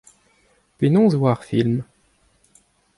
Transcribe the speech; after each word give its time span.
Penaos 0.77 1.13
e 1.15 1.17
oa 1.19 1.29
ar 1.33 1.41
film? 1.49 1.75